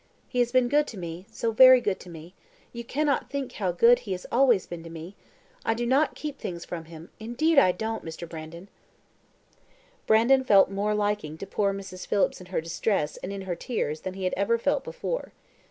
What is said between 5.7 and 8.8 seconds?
do not keep things from him indeed I don't, Mr. Brandon."